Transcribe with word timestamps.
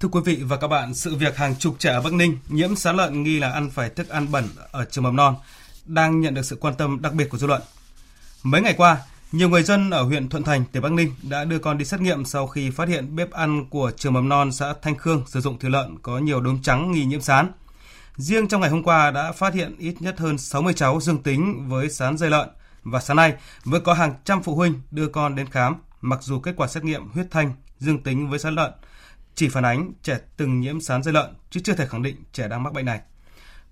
Thưa 0.00 0.08
quý 0.08 0.20
vị 0.24 0.42
và 0.42 0.56
các 0.56 0.68
bạn, 0.68 0.94
sự 0.94 1.14
việc 1.14 1.36
hàng 1.36 1.56
chục 1.56 1.74
trẻ 1.78 1.90
ở 1.90 2.02
Bắc 2.02 2.12
Ninh 2.12 2.38
nhiễm 2.48 2.76
sán 2.76 2.96
lợn 2.96 3.22
nghi 3.22 3.38
là 3.38 3.50
ăn 3.50 3.70
phải 3.70 3.90
thức 3.90 4.08
ăn 4.08 4.26
bẩn 4.30 4.44
ở 4.70 4.84
trường 4.84 5.04
mầm 5.04 5.16
non 5.16 5.34
đang 5.84 6.20
nhận 6.20 6.34
được 6.34 6.44
sự 6.44 6.56
quan 6.60 6.74
tâm 6.74 7.02
đặc 7.02 7.12
biệt 7.14 7.28
của 7.28 7.38
dư 7.38 7.46
luận. 7.46 7.62
Mấy 8.42 8.60
ngày 8.60 8.74
qua, 8.76 8.98
nhiều 9.32 9.48
người 9.48 9.62
dân 9.62 9.90
ở 9.90 10.02
huyện 10.02 10.28
Thuận 10.28 10.42
Thành, 10.42 10.64
tỉnh 10.72 10.82
Bắc 10.82 10.92
Ninh 10.92 11.14
đã 11.22 11.44
đưa 11.44 11.58
con 11.58 11.78
đi 11.78 11.84
xét 11.84 12.00
nghiệm 12.00 12.24
sau 12.24 12.46
khi 12.46 12.70
phát 12.70 12.88
hiện 12.88 13.16
bếp 13.16 13.30
ăn 13.30 13.64
của 13.70 13.92
trường 13.96 14.12
mầm 14.12 14.28
non 14.28 14.52
xã 14.52 14.74
Thanh 14.82 14.96
Khương 14.96 15.24
sử 15.26 15.40
dụng 15.40 15.58
thịt 15.58 15.70
lợn 15.70 15.98
có 16.02 16.18
nhiều 16.18 16.40
đốm 16.40 16.62
trắng 16.62 16.92
nghi 16.92 17.04
nhiễm 17.04 17.20
sán. 17.20 17.52
Riêng 18.16 18.48
trong 18.48 18.60
ngày 18.60 18.70
hôm 18.70 18.82
qua 18.82 19.10
đã 19.10 19.32
phát 19.32 19.54
hiện 19.54 19.76
ít 19.78 19.94
nhất 20.00 20.18
hơn 20.18 20.38
60 20.38 20.74
cháu 20.74 21.00
dương 21.00 21.22
tính 21.22 21.68
với 21.68 21.90
sán 21.90 22.16
dây 22.16 22.30
lợn 22.30 22.48
và 22.82 23.00
sáng 23.00 23.16
nay 23.16 23.34
vẫn 23.64 23.82
có 23.84 23.94
hàng 23.94 24.14
trăm 24.24 24.42
phụ 24.42 24.54
huynh 24.54 24.74
đưa 24.90 25.08
con 25.08 25.36
đến 25.36 25.46
khám 25.46 25.76
mặc 26.00 26.22
dù 26.22 26.40
kết 26.40 26.54
quả 26.56 26.68
xét 26.68 26.84
nghiệm 26.84 27.08
huyết 27.08 27.26
thanh 27.30 27.52
dương 27.78 28.02
tính 28.02 28.30
với 28.30 28.38
sán 28.38 28.54
lợn 28.54 28.72
chỉ 29.40 29.48
phản 29.48 29.64
ánh 29.64 29.92
trẻ 30.02 30.18
từng 30.36 30.60
nhiễm 30.60 30.80
sán 30.80 31.02
dây 31.02 31.14
lợn 31.14 31.34
chứ 31.50 31.60
chưa 31.64 31.74
thể 31.74 31.86
khẳng 31.86 32.02
định 32.02 32.16
trẻ 32.32 32.48
đang 32.48 32.62
mắc 32.62 32.72
bệnh 32.72 32.84
này. 32.84 33.00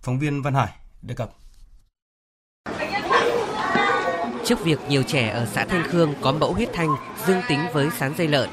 Phóng 0.00 0.18
viên 0.18 0.42
Văn 0.42 0.54
Hải 0.54 0.68
đề 1.02 1.14
cập. 1.14 1.30
Trước 4.44 4.64
việc 4.64 4.78
nhiều 4.88 5.02
trẻ 5.02 5.28
ở 5.28 5.46
xã 5.46 5.64
Thanh 5.64 5.88
Khương 5.88 6.14
có 6.20 6.32
mẫu 6.32 6.52
huyết 6.52 6.68
thanh 6.74 6.88
dương 7.26 7.40
tính 7.48 7.60
với 7.72 7.90
sán 7.98 8.14
dây 8.14 8.28
lợn, 8.28 8.48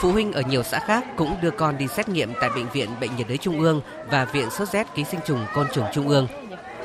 phụ 0.00 0.12
huynh 0.12 0.32
ở 0.32 0.42
nhiều 0.42 0.62
xã 0.62 0.80
khác 0.86 1.04
cũng 1.16 1.36
đưa 1.42 1.50
con 1.50 1.78
đi 1.78 1.86
xét 1.86 2.08
nghiệm 2.08 2.32
tại 2.40 2.50
bệnh 2.54 2.70
viện 2.72 2.90
Bệnh 3.00 3.16
nhiệt 3.16 3.28
đới 3.28 3.38
Trung 3.38 3.60
ương 3.60 3.80
và 4.10 4.24
Viện 4.24 4.50
sốt 4.50 4.68
rét 4.68 4.86
ký 4.94 5.04
sinh 5.04 5.20
trùng 5.26 5.46
côn 5.54 5.66
trùng 5.74 5.86
Trung 5.94 6.08
ương. 6.08 6.26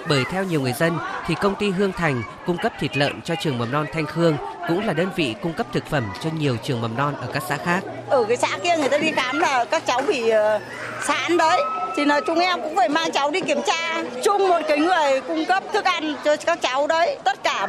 Bởi 0.09 0.23
theo 0.32 0.44
nhiều 0.44 0.62
người 0.62 0.73
dân 0.73 0.98
thì 1.27 1.36
công 1.41 1.55
ty 1.55 1.70
Hương 1.70 1.91
Thành 1.91 2.23
cung 2.45 2.58
cấp 2.58 2.73
thịt 2.80 2.98
lợn 2.98 3.22
cho 3.22 3.36
trường 3.41 3.58
mầm 3.58 3.72
non 3.72 3.86
Thanh 3.94 4.05
Khương 4.05 4.38
cũng 4.68 4.86
là 4.86 4.94
đơn 4.94 5.09
vị 5.16 5.36
cung 5.41 5.54
cấp 5.54 5.68
thực 5.73 5.86
phẩm 5.86 6.04
cho 6.23 6.30
nhiều 6.40 6.58
trường 6.64 6.81
mầm 6.81 6.98
non 6.98 7.16
ở 7.22 7.28
các 7.34 7.44
xã 7.50 7.58
khác. 7.58 7.84
Ở 8.09 8.23
cái 8.23 8.38
xã 8.38 8.48
kia 8.64 8.78
người 8.78 8.90
ta 8.90 8.98
đi 8.98 9.12
khám 9.12 9.40
là 9.40 9.66
các 9.66 9.84
cháu 9.86 10.02
bị 10.08 10.23
uh, 10.23 10.62
sán 11.08 11.38
đấy. 11.38 11.62
Thì 11.95 12.05
là 12.05 12.22
chúng 12.28 12.40
em 12.40 12.62
cũng 12.62 12.76
phải 12.76 12.90
mang 12.90 13.12
cháu 13.12 13.31
đi 13.31 13.41
kiểm 13.41 13.59
tra. 13.68 14.04
Chung 14.23 14.48
một 14.48 14.59
cái 14.67 14.80
người 14.80 15.22
cung 15.28 15.45
cấp 15.45 15.64
thức 15.73 15.86
ăn 15.86 16.16
cho 16.23 16.36
các 16.45 16.61
cháu 16.61 16.88
đấy. 16.88 17.17
Tất 17.23 17.44
cả 17.44 17.67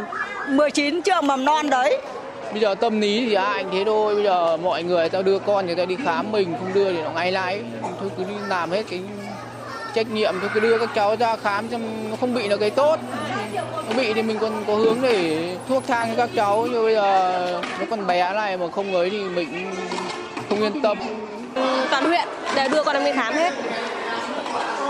19 0.48 1.02
trường 1.02 1.26
mầm 1.26 1.44
non 1.44 1.70
đấy. 1.70 2.00
Bây 2.52 2.60
giờ 2.60 2.74
tâm 2.74 3.00
lý 3.00 3.26
thì 3.28 3.34
ai 3.34 3.54
anh 3.54 3.68
thế 3.72 3.82
thôi. 3.86 4.14
Bây 4.14 4.24
giờ 4.24 4.56
mọi 4.56 4.82
người 4.82 5.08
ta 5.08 5.22
đưa 5.22 5.38
con 5.38 5.66
người 5.66 5.74
ta 5.74 5.84
đi 5.84 5.96
khám 6.04 6.32
mình 6.32 6.54
không 6.58 6.74
đưa 6.74 6.92
thì 6.92 7.02
nó 7.02 7.10
ngay 7.10 7.32
lại. 7.32 7.60
Thôi 8.00 8.10
cứ 8.16 8.24
đi 8.24 8.34
làm 8.48 8.70
hết 8.70 8.82
cái 8.90 9.00
trách 9.96 10.10
nhiệm 10.10 10.34
thôi 10.40 10.50
cứ 10.54 10.60
đưa 10.60 10.78
các 10.78 10.88
cháu 10.94 11.16
ra 11.16 11.36
khám 11.42 11.68
cho 11.68 11.78
nó 12.10 12.16
không 12.20 12.34
bị 12.34 12.48
là 12.48 12.56
cái 12.56 12.70
tốt. 12.70 12.96
Nó 13.88 13.94
bị 13.96 14.12
thì 14.12 14.22
mình 14.22 14.38
còn 14.38 14.64
có 14.66 14.74
hướng 14.74 14.98
để 15.02 15.56
thuốc 15.68 15.82
thang 15.86 16.08
cho 16.08 16.14
các 16.16 16.30
cháu, 16.36 16.68
nhưng 16.72 16.82
bây 16.82 16.94
giờ 16.94 17.60
nó 17.80 17.86
còn 17.90 18.06
bé 18.06 18.32
này 18.32 18.56
mà 18.56 18.66
không 18.74 18.94
ấy 18.94 19.10
thì 19.10 19.18
mình 19.18 19.74
không 20.48 20.62
yên 20.62 20.82
tâm. 20.82 20.98
Ừ, 21.54 21.62
toàn 21.90 22.04
huyện 22.04 22.28
để 22.56 22.68
đưa 22.68 22.84
con 22.84 22.96
em 22.96 23.04
đi 23.04 23.12
khám 23.12 23.34
hết. 23.34 23.54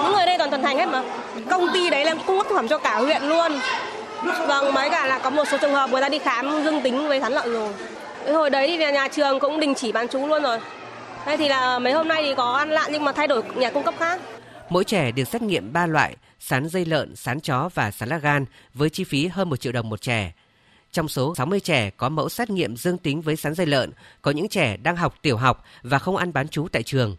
Những 0.03 0.13
người 0.13 0.27
đây 0.27 0.39
toàn 0.39 0.51
thuần 0.51 0.63
thành 0.63 0.79
hết 0.79 0.87
mà. 0.87 1.03
Công 1.51 1.69
ty 1.75 1.91
đấy 1.91 2.05
là 2.05 2.15
cung 2.27 2.39
cấp 2.39 2.47
thực 2.49 2.55
phẩm 2.55 2.69
cho 2.69 2.79
cả 2.79 2.97
huyện 2.97 3.23
luôn. 3.23 3.61
Vâng 4.47 4.75
mấy 4.75 4.91
cả 4.91 5.07
là 5.07 5.19
có 5.19 5.31
một 5.31 5.45
số 5.51 5.59
trường 5.59 5.75
hợp 5.75 5.91
người 5.91 6.01
ta 6.01 6.09
đi 6.09 6.19
khám 6.19 6.65
dương 6.65 6.81
tính 6.81 7.09
với 7.09 7.21
sán 7.21 7.33
lợn 7.33 7.53
rồi. 7.53 7.69
Hồi 8.33 8.51
đấy 8.51 8.77
thì 8.79 8.93
nhà 8.93 9.09
trường 9.09 9.41
cũng 9.41 9.61
đình 9.61 9.75
chỉ 9.75 9.93
bán 9.93 10.09
chú 10.09 10.27
luôn 10.27 10.43
rồi. 10.43 10.59
Đây 11.27 11.37
thì 11.37 11.49
là 11.49 11.79
mấy 11.79 11.93
hôm 11.93 12.09
nay 12.09 12.23
thì 12.23 12.35
có 12.35 12.53
ăn 12.53 12.71
lạn 12.71 12.87
nhưng 12.93 13.05
mà 13.05 13.13
thay 13.13 13.27
đổi 13.27 13.43
nhà 13.55 13.71
cung 13.71 13.83
cấp 13.83 13.95
khác. 13.99 14.21
Mỗi 14.71 14.85
trẻ 14.85 15.13
được 15.13 15.25
xét 15.25 15.43
nghiệm 15.43 15.73
3 15.73 15.87
loại, 15.87 16.17
sán 16.41 16.69
dây 16.69 16.85
lợn, 16.85 17.17
sán 17.17 17.41
chó 17.41 17.69
và 17.75 17.91
sán 17.91 18.09
lá 18.09 18.19
gan 18.19 18.45
với 18.75 18.91
chi 18.91 19.05
phí 19.05 19.27
hơn 19.27 19.51
1 19.51 19.57
triệu 19.57 19.73
đồng 19.73 19.89
một 19.89 20.01
trẻ. 20.01 20.33
Trong 20.93 21.09
số 21.09 21.35
60 21.35 21.61
trẻ 21.61 21.91
có 21.91 22.09
mẫu 22.09 22.29
xét 22.29 22.51
nghiệm 22.51 22.77
dương 22.77 22.99
tính 22.99 23.21
với 23.21 23.37
sán 23.37 23.55
dây 23.55 23.67
lợn, 23.67 23.91
có 24.23 24.31
những 24.31 24.49
trẻ 24.49 24.77
đang 24.77 24.97
học 24.97 25.19
tiểu 25.23 25.37
học 25.37 25.65
và 25.83 25.99
không 25.99 26.17
ăn 26.17 26.33
bán 26.33 26.49
trú 26.49 26.69
tại 26.73 26.83
trường. 26.83 27.17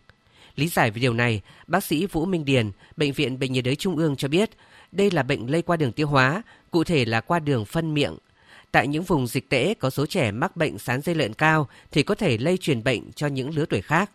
Lý 0.55 0.67
giải 0.67 0.91
về 0.91 0.99
điều 0.99 1.13
này, 1.13 1.41
bác 1.67 1.83
sĩ 1.83 2.05
Vũ 2.05 2.25
Minh 2.25 2.45
Điền, 2.45 2.71
Bệnh 2.97 3.13
viện 3.13 3.39
Bệnh 3.39 3.53
nhiệt 3.53 3.63
đới 3.63 3.75
Trung 3.75 3.95
ương 3.95 4.15
cho 4.15 4.27
biết, 4.27 4.49
đây 4.91 5.11
là 5.11 5.23
bệnh 5.23 5.51
lây 5.51 5.61
qua 5.61 5.77
đường 5.77 5.91
tiêu 5.91 6.07
hóa, 6.07 6.41
cụ 6.71 6.83
thể 6.83 7.05
là 7.05 7.21
qua 7.21 7.39
đường 7.39 7.65
phân 7.65 7.93
miệng. 7.93 8.17
Tại 8.71 8.87
những 8.87 9.03
vùng 9.03 9.27
dịch 9.27 9.49
tễ 9.49 9.73
có 9.73 9.89
số 9.89 10.05
trẻ 10.05 10.31
mắc 10.31 10.57
bệnh 10.57 10.77
sán 10.77 11.01
dây 11.01 11.15
lợn 11.15 11.33
cao 11.33 11.67
thì 11.91 12.03
có 12.03 12.15
thể 12.15 12.37
lây 12.37 12.57
truyền 12.57 12.83
bệnh 12.83 13.11
cho 13.11 13.27
những 13.27 13.55
lứa 13.55 13.65
tuổi 13.69 13.81
khác. 13.81 14.11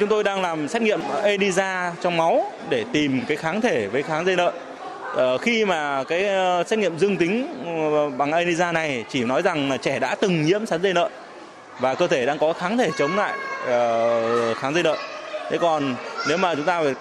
Chúng 0.00 0.08
tôi 0.08 0.24
đang 0.24 0.42
làm 0.42 0.68
xét 0.68 0.82
nghiệm 0.82 1.00
ELISA 1.22 1.92
trong 2.02 2.16
máu 2.16 2.52
để 2.68 2.84
tìm 2.92 3.20
cái 3.28 3.36
kháng 3.36 3.60
thể 3.60 3.86
với 3.86 4.02
kháng 4.02 4.26
dây 4.26 4.36
lợn. 4.36 4.54
Ờ, 5.14 5.38
khi 5.38 5.64
mà 5.64 6.04
cái 6.04 6.28
ờ, 6.28 6.64
xét 6.66 6.78
nghiệm 6.78 6.98
dương 6.98 7.16
tính 7.16 7.46
ờ, 7.66 8.10
bằng 8.10 8.32
ELISA 8.32 8.72
này 8.72 9.04
chỉ 9.08 9.24
nói 9.24 9.42
rằng 9.42 9.70
là 9.70 9.76
trẻ 9.76 9.98
đã 9.98 10.14
từng 10.14 10.42
nhiễm 10.42 10.66
sán 10.66 10.82
dây 10.82 10.94
lợn 10.94 11.12
và 11.80 11.94
cơ 11.94 12.06
thể 12.06 12.26
đang 12.26 12.38
có 12.38 12.52
kháng 12.52 12.78
thể 12.78 12.90
chống 12.98 13.16
lại 13.16 13.38
kháng 14.56 14.74
dây 14.74 14.82
lợn. 14.82 14.98
Thế 15.50 15.58
còn 15.58 15.94
nếu 16.28 16.38
mà 16.38 16.54
chúng 16.54 16.64
ta 16.64 16.82
phải 16.82 16.94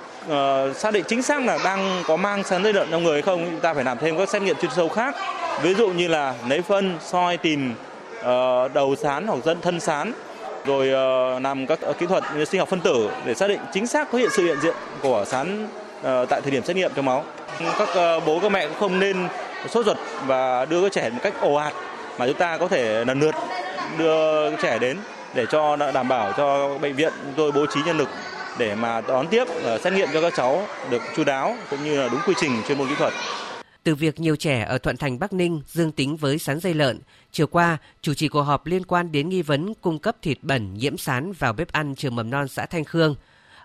uh, 0.70 0.76
xác 0.76 0.94
định 0.94 1.04
chính 1.08 1.22
xác 1.22 1.46
là 1.46 1.60
đang 1.64 2.04
có 2.08 2.16
mang 2.16 2.44
sán 2.44 2.64
dây 2.64 2.74
lợn 2.74 2.88
trong 2.92 3.04
người 3.04 3.14
hay 3.14 3.22
không, 3.22 3.46
chúng 3.52 3.60
ta 3.60 3.74
phải 3.74 3.84
làm 3.84 3.98
thêm 3.98 4.18
các 4.18 4.30
xét 4.30 4.42
nghiệm 4.42 4.56
chuyên 4.56 4.72
sâu 4.76 4.90
khác. 4.90 5.16
Ví 5.62 5.74
dụ 5.74 5.88
như 5.88 6.08
là 6.08 6.36
lấy 6.48 6.62
phân, 6.62 6.98
soi 7.02 7.38
tìm 7.38 7.74
uh, 8.20 8.26
đầu 8.74 8.96
sán 8.96 9.28
hoặc 9.28 9.44
dân 9.46 9.62
thân 9.62 9.80
sán 9.80 10.14
rồi 10.66 10.90
ờ, 10.90 11.40
làm 11.40 11.68
các 11.68 11.82
ờ, 11.82 11.94
kỹ 11.94 12.06
thuật 12.06 12.24
như 12.38 12.46
sinh 12.46 12.60
học 12.60 12.70
phân 12.70 12.80
tử 12.80 13.10
để 13.26 13.34
xác 13.34 13.48
định 13.48 13.60
chính 13.74 13.88
xác 13.88 14.12
có 14.12 14.18
hiện 14.18 14.30
sự 14.34 14.44
hiện 14.44 14.58
diện 14.62 14.76
của 15.02 15.26
sán 15.28 15.68
ờ, 16.04 16.26
tại 16.26 16.42
thời 16.42 16.52
điểm 16.52 16.64
xét 16.64 16.76
nghiệm 16.76 16.92
trong 16.96 17.06
máu. 17.06 17.24
Các 17.80 17.90
bố, 18.26 18.40
các 18.40 18.52
mẹ 18.52 18.68
cũng 18.68 18.78
không 18.80 19.00
nên 19.00 19.28
sốt 19.70 19.86
ruột 19.86 19.98
và 20.26 20.66
đưa 20.66 20.82
các 20.82 20.92
trẻ 20.92 21.10
một 21.10 21.20
cách 21.24 21.34
ồ 21.42 21.54
ạt 21.54 21.74
mà 22.18 22.28
chúng 22.28 22.38
ta 22.38 22.58
có 22.58 22.68
thể 22.68 23.06
lần 23.06 23.20
lượt 23.20 23.36
đưa 23.98 24.56
trẻ 24.56 24.80
đến 24.80 24.98
để 25.34 25.46
cho 25.52 25.76
đảm 25.76 26.08
bảo 26.08 26.34
cho 26.38 26.78
bệnh 26.78 26.96
viện 26.96 27.14
tôi 27.38 27.52
bố 27.52 27.66
trí 27.66 27.80
nhân 27.86 27.98
lực 27.98 28.10
để 28.58 28.76
mà 28.76 29.02
đón 29.08 29.28
tiếp 29.28 29.48
xét 29.84 29.94
nghiệm 29.94 30.08
cho 30.14 30.22
các 30.22 30.34
cháu 30.36 30.68
được 30.90 31.02
chu 31.16 31.24
đáo 31.24 31.56
cũng 31.70 31.84
như 31.84 32.02
là 32.02 32.10
đúng 32.12 32.22
quy 32.28 32.34
trình 32.38 32.52
chuyên 32.68 32.78
môn 32.78 32.88
kỹ 32.88 32.96
thuật. 32.98 33.14
Từ 33.84 33.96
việc 33.96 34.20
nhiều 34.20 34.36
trẻ 34.36 34.62
ở 34.62 34.78
Thuận 34.78 34.98
Thành 34.98 35.20
Bắc 35.20 35.34
Ninh 35.34 35.62
dương 35.68 35.92
tính 35.92 36.18
với 36.18 36.38
sán 36.38 36.60
dây 36.60 36.74
lợn, 36.74 37.00
chiều 37.32 37.48
qua, 37.48 37.78
chủ 38.02 38.14
trì 38.14 38.28
cuộc 38.28 38.42
họp 38.42 38.66
liên 38.66 38.86
quan 38.86 39.12
đến 39.12 39.30
nghi 39.30 39.42
vấn 39.42 39.74
cung 39.74 40.00
cấp 40.00 40.16
thịt 40.22 40.38
bẩn 40.42 40.74
nhiễm 40.74 40.98
sán 40.98 41.32
vào 41.32 41.54
bếp 41.54 41.72
ăn 41.72 41.96
trường 41.96 42.16
mầm 42.16 42.30
non 42.30 42.48
xã 42.48 42.66
Thanh 42.66 42.84
Khương. 42.84 43.16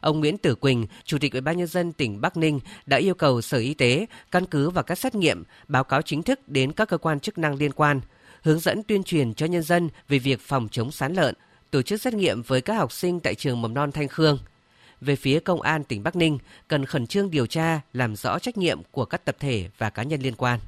Ông 0.00 0.20
Nguyễn 0.20 0.38
Tử 0.38 0.54
Quỳnh, 0.54 0.86
Chủ 1.04 1.18
tịch 1.18 1.32
Ủy 1.32 1.40
ban 1.40 1.56
nhân 1.56 1.66
dân 1.66 1.92
tỉnh 1.92 2.20
Bắc 2.20 2.36
Ninh 2.36 2.60
đã 2.86 2.96
yêu 2.96 3.14
cầu 3.14 3.40
Sở 3.40 3.58
Y 3.58 3.74
tế 3.74 4.06
căn 4.30 4.46
cứ 4.46 4.70
vào 4.70 4.84
các 4.84 4.98
xét 4.98 5.14
nghiệm, 5.14 5.44
báo 5.68 5.84
cáo 5.84 6.02
chính 6.02 6.22
thức 6.22 6.48
đến 6.48 6.72
các 6.72 6.88
cơ 6.88 6.98
quan 6.98 7.20
chức 7.20 7.38
năng 7.38 7.54
liên 7.54 7.72
quan, 7.72 8.00
hướng 8.42 8.58
dẫn 8.58 8.82
tuyên 8.82 9.02
truyền 9.02 9.34
cho 9.34 9.46
nhân 9.46 9.62
dân 9.62 9.88
về 10.08 10.18
việc 10.18 10.40
phòng 10.40 10.68
chống 10.70 10.90
sán 10.90 11.14
lợn, 11.14 11.34
tổ 11.70 11.82
chức 11.82 12.00
xét 12.00 12.14
nghiệm 12.14 12.42
với 12.42 12.60
các 12.60 12.74
học 12.74 12.92
sinh 12.92 13.20
tại 13.20 13.34
trường 13.34 13.62
mầm 13.62 13.74
non 13.74 13.92
Thanh 13.92 14.08
Khương 14.08 14.38
về 15.00 15.16
phía 15.16 15.40
Công 15.40 15.60
an 15.60 15.84
tỉnh 15.84 16.02
Bắc 16.02 16.16
Ninh 16.16 16.38
cần 16.68 16.84
khẩn 16.84 17.06
trương 17.06 17.30
điều 17.30 17.46
tra, 17.46 17.80
làm 17.92 18.16
rõ 18.16 18.38
trách 18.38 18.58
nhiệm 18.58 18.82
của 18.90 19.04
các 19.04 19.24
tập 19.24 19.36
thể 19.40 19.68
và 19.78 19.90
cá 19.90 20.02
nhân 20.02 20.20
liên 20.20 20.34
quan. 20.34 20.60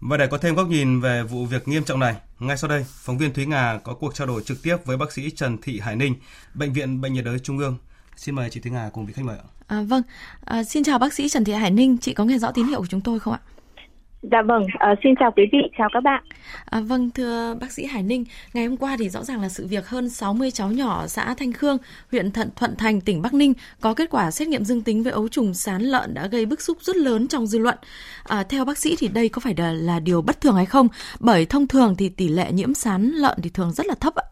Và 0.00 0.16
để 0.16 0.26
có 0.26 0.38
thêm 0.38 0.54
góc 0.54 0.68
nhìn 0.68 1.00
về 1.00 1.22
vụ 1.22 1.46
việc 1.46 1.68
nghiêm 1.68 1.84
trọng 1.84 2.00
này, 2.00 2.14
ngay 2.38 2.56
sau 2.56 2.70
đây, 2.70 2.84
phóng 2.88 3.18
viên 3.18 3.32
Thúy 3.32 3.46
Nga 3.46 3.78
có 3.84 3.94
cuộc 3.94 4.14
trao 4.14 4.26
đổi 4.26 4.42
trực 4.42 4.62
tiếp 4.62 4.76
với 4.84 4.96
bác 4.96 5.12
sĩ 5.12 5.30
Trần 5.30 5.58
Thị 5.62 5.80
Hải 5.80 5.96
Ninh, 5.96 6.14
Bệnh 6.54 6.72
viện 6.72 7.00
Bệnh 7.00 7.12
nhiệt 7.12 7.24
đới 7.24 7.38
Trung 7.38 7.58
ương. 7.58 7.78
Xin 8.16 8.34
mời 8.34 8.50
chị 8.50 8.60
Thúy 8.60 8.72
Nga 8.72 8.90
cùng 8.92 9.06
vị 9.06 9.12
khách 9.12 9.24
mời 9.24 9.36
ạ. 9.38 9.44
À, 9.66 9.82
vâng, 9.82 10.02
à, 10.44 10.64
xin 10.64 10.84
chào 10.84 10.98
bác 10.98 11.12
sĩ 11.12 11.28
Trần 11.28 11.44
Thị 11.44 11.52
Hải 11.52 11.70
Ninh, 11.70 11.98
chị 11.98 12.14
có 12.14 12.24
nghe 12.24 12.38
rõ 12.38 12.52
tín 12.52 12.66
hiệu 12.66 12.80
của 12.80 12.86
chúng 12.86 13.00
tôi 13.00 13.20
không 13.20 13.32
ạ? 13.32 13.40
Dạ 14.22 14.42
vâng, 14.42 14.66
à, 14.78 14.94
xin 15.02 15.14
chào 15.20 15.32
quý 15.36 15.42
vị, 15.52 15.58
chào 15.78 15.88
các 15.92 16.00
bạn. 16.00 16.24
À, 16.64 16.80
vâng, 16.80 17.10
thưa 17.10 17.54
bác 17.60 17.72
sĩ 17.72 17.86
Hải 17.86 18.02
Ninh, 18.02 18.24
ngày 18.54 18.66
hôm 18.66 18.76
qua 18.76 18.96
thì 18.98 19.08
rõ 19.08 19.24
ràng 19.24 19.42
là 19.42 19.48
sự 19.48 19.66
việc 19.66 19.86
hơn 19.86 20.08
60 20.08 20.50
cháu 20.50 20.70
nhỏ 20.70 21.06
xã 21.06 21.34
Thanh 21.34 21.52
Khương, 21.52 21.78
huyện 22.10 22.30
Thận 22.30 22.50
Thuận 22.56 22.76
Thành, 22.76 23.00
tỉnh 23.00 23.22
Bắc 23.22 23.34
Ninh 23.34 23.52
có 23.80 23.94
kết 23.94 24.10
quả 24.10 24.30
xét 24.30 24.48
nghiệm 24.48 24.64
dương 24.64 24.82
tính 24.82 25.02
với 25.02 25.12
ấu 25.12 25.28
trùng 25.28 25.54
sán 25.54 25.82
lợn 25.82 26.14
đã 26.14 26.26
gây 26.26 26.46
bức 26.46 26.60
xúc 26.60 26.78
rất 26.80 26.96
lớn 26.96 27.28
trong 27.28 27.46
dư 27.46 27.58
luận. 27.58 27.78
À, 28.24 28.42
theo 28.48 28.64
bác 28.64 28.78
sĩ 28.78 28.96
thì 28.98 29.08
đây 29.08 29.28
có 29.28 29.40
phải 29.40 29.54
là, 29.56 29.72
là 29.72 30.00
điều 30.00 30.22
bất 30.22 30.40
thường 30.40 30.56
hay 30.56 30.66
không? 30.66 30.88
Bởi 31.20 31.46
thông 31.46 31.66
thường 31.66 31.94
thì 31.98 32.08
tỷ 32.08 32.28
lệ 32.28 32.52
nhiễm 32.52 32.74
sán 32.74 33.10
lợn 33.10 33.38
thì 33.42 33.50
thường 33.50 33.72
rất 33.72 33.86
là 33.86 33.94
thấp 34.00 34.14
ạ. 34.14 34.24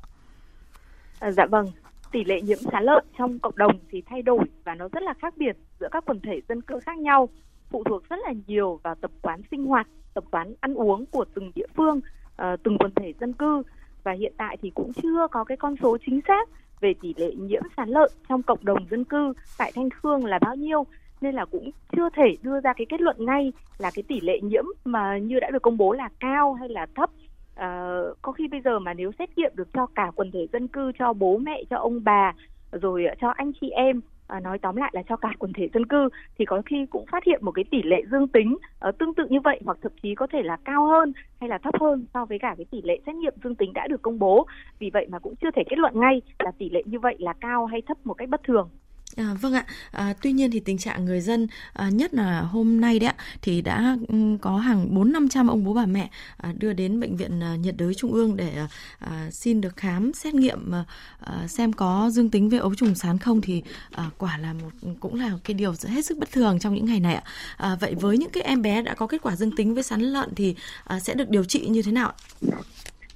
À, 1.21 1.31
dạ 1.31 1.47
vâng, 1.47 1.67
tỷ 2.13 2.25
lệ 2.25 2.41
nhiễm 2.41 2.59
sán 2.73 2.85
lợn 2.85 3.05
trong 3.19 3.39
cộng 3.39 3.57
đồng 3.57 3.79
thì 3.91 4.03
thay 4.07 4.23
đổi 4.23 4.45
và 4.65 4.75
nó 4.75 4.89
rất 4.93 5.03
là 5.03 5.15
khác 5.23 5.35
biệt 5.37 5.57
giữa 5.81 5.89
các 5.93 6.05
quần 6.07 6.21
thể 6.21 6.41
dân 6.49 6.63
cư 6.63 6.81
khác 6.87 6.99
nhau 6.99 7.29
phụ 7.71 7.85
thuộc 7.85 8.09
rất 8.09 8.17
là 8.27 8.33
nhiều 8.47 8.81
vào 8.83 8.95
tập 8.95 9.11
quán 9.23 9.41
sinh 9.51 9.67
hoạt, 9.67 9.87
tập 10.15 10.25
quán 10.31 10.55
ăn 10.61 10.75
uống 10.75 11.07
của 11.07 11.25
từng 11.35 11.53
địa 11.55 11.67
phương, 11.77 12.01
uh, 12.43 12.63
từng 12.63 12.79
quần 12.79 12.93
thể 12.97 13.13
dân 13.21 13.33
cư. 13.33 13.63
Và 14.05 14.13
hiện 14.13 14.33
tại 14.37 14.57
thì 14.63 14.71
cũng 14.71 14.93
chưa 14.93 15.27
có 15.31 15.45
cái 15.45 15.57
con 15.57 15.75
số 15.83 15.97
chính 16.07 16.21
xác 16.29 16.49
về 16.81 16.95
tỷ 17.03 17.15
lệ 17.17 17.35
nhiễm 17.35 17.63
sán 17.77 17.89
lợn 17.89 18.11
trong 18.29 18.43
cộng 18.43 18.65
đồng 18.65 18.87
dân 18.91 19.05
cư 19.05 19.33
tại 19.59 19.73
Thanh 19.75 19.91
Khương 19.91 20.25
là 20.25 20.39
bao 20.39 20.55
nhiêu. 20.55 20.87
Nên 21.21 21.35
là 21.35 21.45
cũng 21.45 21.71
chưa 21.97 22.09
thể 22.17 22.37
đưa 22.43 22.61
ra 22.61 22.73
cái 22.73 22.87
kết 22.89 23.01
luận 23.01 23.17
ngay 23.19 23.53
là 23.79 23.91
cái 23.95 24.03
tỷ 24.09 24.21
lệ 24.21 24.41
nhiễm 24.43 24.65
mà 24.85 25.19
như 25.19 25.41
đã 25.41 25.51
được 25.51 25.63
công 25.63 25.77
bố 25.77 25.93
là 25.93 26.09
cao 26.21 26.55
hay 26.55 26.69
là 26.69 26.87
thấp. 26.95 27.11
Uh, 27.53 28.19
có 28.23 28.33
khi 28.33 28.49
bây 28.49 28.61
giờ 28.61 28.79
mà 28.79 28.95
nếu 28.95 29.13
xét 29.19 29.39
nghiệm 29.39 29.53
được 29.55 29.69
cho 29.73 29.87
cả 29.87 30.11
quần 30.15 30.31
thể 30.31 30.47
dân 30.53 30.69
cư 30.69 30.93
cho 30.99 31.13
bố 31.13 31.39
mẹ 31.39 31.63
cho 31.71 31.77
ông 31.77 32.05
bà 32.05 32.33
rồi 32.73 33.05
ờ, 33.07 33.15
cho 33.21 33.29
anh 33.29 33.53
chị 33.61 33.71
em 33.71 34.01
à, 34.29 34.41
nói 34.41 34.59
tóm 34.59 34.77
lại 34.77 34.91
là 34.95 35.03
cho 35.09 35.17
cả 35.17 35.33
quần 35.39 35.53
thể 35.53 35.69
dân 35.75 35.87
cư 35.87 36.09
thì 36.39 36.45
có 36.45 36.63
khi 36.67 36.87
cũng 36.91 37.07
phát 37.07 37.25
hiện 37.25 37.45
một 37.45 37.53
cái 37.53 37.65
tỷ 37.71 37.83
lệ 37.83 38.03
dương 38.11 38.29
tính 38.29 38.57
uh, 38.89 38.99
tương 38.99 39.15
tự 39.15 39.27
như 39.31 39.41
vậy 39.41 39.61
hoặc 39.65 39.79
thậm 39.83 39.93
chí 40.03 40.15
có 40.15 40.27
thể 40.33 40.43
là 40.43 40.57
cao 40.65 40.87
hơn 40.87 41.13
hay 41.41 41.49
là 41.49 41.59
thấp 41.59 41.75
hơn 41.81 42.07
so 42.15 42.25
với 42.25 42.39
cả 42.39 42.55
cái 42.59 42.67
tỷ 42.71 42.83
lệ 42.83 42.99
xét 43.07 43.15
nghiệm 43.15 43.35
dương 43.45 43.55
tính 43.55 43.73
đã 43.73 43.87
được 43.87 44.03
công 44.03 44.19
bố. 44.19 44.47
Vì 44.79 44.91
vậy 44.91 45.07
mà 45.11 45.19
cũng 45.19 45.35
chưa 45.37 45.51
thể 45.51 45.63
kết 45.71 45.79
luận 45.79 46.01
ngay 46.01 46.23
là 46.39 46.51
tỷ 46.59 46.71
lệ 46.71 46.83
như 46.87 46.99
vậy 46.99 47.17
là 47.19 47.33
cao 47.41 47.67
hay 47.67 47.83
thấp 47.83 47.97
một 48.05 48.15
cách 48.15 48.29
bất 48.29 48.43
thường. 48.43 48.69
À, 49.19 49.35
vâng 49.41 49.53
ạ. 49.53 49.65
À, 49.91 50.15
tuy 50.23 50.33
nhiên 50.33 50.51
thì 50.51 50.61
tình 50.61 50.79
trạng 50.79 51.05
người 51.05 51.21
dân 51.21 51.47
à, 51.73 51.91
nhất 51.91 52.15
là 52.15 52.41
hôm 52.41 52.81
nay 52.81 52.99
đấy 52.99 53.09
ạ 53.09 53.25
thì 53.43 53.63
đã 53.63 53.97
ừ, 54.09 54.17
có 54.41 54.57
hàng 54.57 54.95
bốn 54.95 55.13
năm 55.13 55.29
trăm 55.29 55.49
ông 55.49 55.65
bố 55.65 55.75
bà 55.75 55.87
mẹ 55.87 56.11
à, 56.37 56.53
đưa 56.59 56.73
đến 56.73 57.01
bệnh 57.01 57.17
viện 57.17 57.41
à, 57.41 57.57
nhiệt 57.57 57.75
đới 57.79 57.95
trung 57.95 58.13
ương 58.13 58.37
để 58.37 58.53
à, 58.57 58.69
à 58.99 59.31
xin 59.31 59.61
được 59.61 59.77
khám 59.77 60.13
xét 60.13 60.35
nghiệm 60.35 60.75
à, 60.75 60.85
à, 61.21 61.47
xem 61.47 61.73
có 61.73 62.11
dương 62.11 62.31
tính 62.31 62.49
với 62.49 62.59
ấu 62.59 62.75
trùng 62.75 62.95
sán 62.95 63.19
không 63.19 63.41
thì 63.41 63.63
à, 63.91 64.05
quả 64.19 64.39
là 64.39 64.53
một 64.53 64.89
cũng 65.01 65.15
là 65.15 65.31
cái 65.45 65.55
điều 65.55 65.73
hết 65.87 66.05
sức 66.05 66.19
bất 66.19 66.33
thường 66.33 66.59
trong 66.59 66.75
những 66.75 66.87
ngày 66.87 67.01
này 67.01 67.15
ạ. 67.15 67.23
À, 67.57 67.77
vậy 67.81 67.95
với 68.01 68.19
những 68.19 68.31
cái 68.31 68.43
em 68.43 68.63
bé 68.63 68.83
đã 68.83 68.95
có 68.95 69.07
kết 69.07 69.23
quả 69.23 69.37
dương 69.37 69.57
tính 69.57 69.75
với 69.75 69.83
sán 69.83 70.01
lợn 70.01 70.35
thì 70.35 70.55
à, 70.85 71.01
sẽ 71.01 71.15
được 71.15 71.29
điều 71.29 71.45
trị 71.45 71.67
như 71.69 71.83
thế 71.83 71.93
nào? 71.93 72.13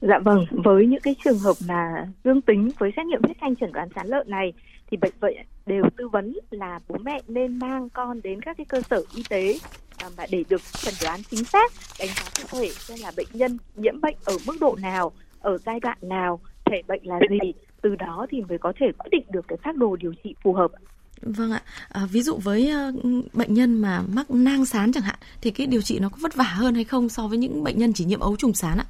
Dạ 0.00 0.18
vâng, 0.18 0.44
với 0.50 0.86
những 0.86 1.00
cái 1.00 1.14
trường 1.24 1.38
hợp 1.38 1.56
mà 1.68 2.06
dương 2.24 2.40
tính 2.40 2.70
với 2.78 2.90
xét 2.96 3.06
nghiệm 3.06 3.22
huyết 3.22 3.36
thanh 3.40 3.56
chẩn 3.56 3.72
đoán 3.72 3.88
sán 3.94 4.06
lợn 4.06 4.30
này 4.30 4.52
thì 4.90 4.96
bệnh 4.96 5.12
viện 5.22 5.46
đều 5.66 5.84
tư 5.96 6.08
vấn 6.08 6.38
là 6.50 6.80
bố 6.88 6.96
mẹ 7.04 7.20
nên 7.28 7.58
mang 7.58 7.88
con 7.90 8.22
đến 8.22 8.40
các 8.40 8.56
cái 8.56 8.66
cơ 8.68 8.82
sở 8.90 9.02
y 9.14 9.22
tế 9.28 9.58
à, 9.98 10.08
và 10.08 10.10
mà 10.16 10.26
để 10.30 10.44
được 10.48 10.60
chẩn 10.72 10.94
đoán 11.02 11.20
chính 11.30 11.44
xác 11.44 11.72
đánh 11.98 12.08
giá 12.08 12.24
cụ 12.42 12.58
thể 12.58 12.70
xem 12.70 12.98
là 13.02 13.12
bệnh 13.16 13.28
nhân 13.32 13.58
nhiễm 13.76 14.00
bệnh 14.00 14.16
ở 14.24 14.36
mức 14.46 14.56
độ 14.60 14.76
nào 14.80 15.12
ở 15.40 15.58
giai 15.58 15.80
đoạn 15.80 15.98
nào 16.02 16.40
thể 16.64 16.82
bệnh 16.88 17.06
là 17.06 17.18
gì 17.30 17.52
từ 17.82 17.96
đó 17.96 18.26
thì 18.30 18.42
mới 18.48 18.58
có 18.58 18.72
thể 18.80 18.86
quyết 18.98 19.10
định 19.10 19.24
được 19.30 19.44
cái 19.48 19.58
phác 19.64 19.76
đồ 19.76 19.96
điều 19.96 20.12
trị 20.24 20.34
phù 20.42 20.52
hợp 20.52 20.70
Vâng 21.22 21.52
ạ. 21.52 21.62
À, 21.88 22.06
ví 22.10 22.22
dụ 22.22 22.36
với 22.36 22.72
uh, 22.88 23.34
bệnh 23.34 23.54
nhân 23.54 23.74
mà 23.74 24.02
mắc 24.12 24.30
nang 24.30 24.66
sán 24.66 24.92
chẳng 24.92 25.02
hạn 25.02 25.18
thì 25.40 25.50
cái 25.50 25.66
điều 25.66 25.82
trị 25.82 25.98
nó 25.98 26.08
có 26.08 26.16
vất 26.20 26.34
vả 26.34 26.44
hơn 26.44 26.74
hay 26.74 26.84
không 26.84 27.08
so 27.08 27.28
với 27.28 27.38
những 27.38 27.64
bệnh 27.64 27.78
nhân 27.78 27.92
chỉ 27.92 28.04
nhiễm 28.04 28.20
ấu 28.20 28.36
trùng 28.36 28.54
sán 28.54 28.78
ạ? 28.78 28.86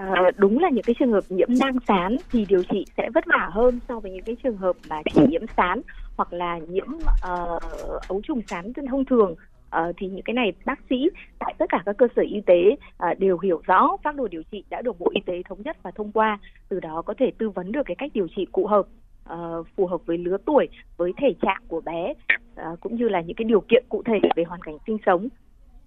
À, 0.00 0.30
đúng 0.36 0.58
là 0.58 0.70
những 0.70 0.84
cái 0.84 0.94
trường 0.98 1.12
hợp 1.12 1.24
nhiễm 1.28 1.48
nang 1.60 1.76
sán 1.88 2.16
thì 2.32 2.46
điều 2.48 2.62
trị 2.64 2.84
sẽ 2.96 3.10
vất 3.14 3.24
vả 3.26 3.48
hơn 3.52 3.78
so 3.88 4.00
với 4.00 4.12
những 4.12 4.24
cái 4.24 4.36
trường 4.42 4.56
hợp 4.56 4.76
mà 4.88 5.02
chỉ 5.14 5.20
nhiễm 5.28 5.42
sán 5.56 5.80
hoặc 6.16 6.32
là 6.32 6.58
nhiễm 6.58 6.86
uh, 6.88 7.62
ấu 8.08 8.20
trùng 8.22 8.42
sán 8.48 8.72
thông 8.90 9.04
thường. 9.04 9.34
Uh, 9.76 9.96
thì 9.96 10.08
những 10.08 10.22
cái 10.22 10.34
này 10.34 10.52
bác 10.64 10.80
sĩ 10.90 11.08
tại 11.38 11.54
tất 11.58 11.66
cả 11.68 11.82
các 11.86 11.96
cơ 11.98 12.06
sở 12.16 12.22
y 12.22 12.40
tế 12.46 12.76
uh, 13.10 13.18
đều 13.18 13.38
hiểu 13.38 13.60
rõ 13.64 13.96
phác 14.04 14.16
đồ 14.16 14.28
điều 14.28 14.42
trị 14.42 14.64
đã 14.70 14.82
được 14.82 14.98
bộ 14.98 15.10
y 15.14 15.20
tế 15.26 15.42
thống 15.48 15.62
nhất 15.62 15.76
và 15.82 15.90
thông 15.90 16.12
qua 16.12 16.38
từ 16.68 16.80
đó 16.80 17.02
có 17.06 17.14
thể 17.18 17.32
tư 17.38 17.50
vấn 17.50 17.72
được 17.72 17.82
cái 17.86 17.96
cách 17.98 18.10
điều 18.14 18.26
trị 18.36 18.46
cụ 18.52 18.66
hợp 18.66 18.86
uh, 19.32 19.66
phù 19.76 19.86
hợp 19.86 20.06
với 20.06 20.18
lứa 20.18 20.36
tuổi 20.46 20.68
với 20.96 21.12
thể 21.16 21.34
trạng 21.42 21.62
của 21.68 21.80
bé 21.80 22.14
uh, 22.60 22.80
cũng 22.80 22.96
như 22.96 23.08
là 23.08 23.20
những 23.20 23.36
cái 23.36 23.44
điều 23.44 23.60
kiện 23.60 23.84
cụ 23.88 24.02
thể 24.06 24.20
về 24.36 24.44
hoàn 24.44 24.60
cảnh 24.60 24.76
sinh 24.86 24.98
sống. 25.06 25.28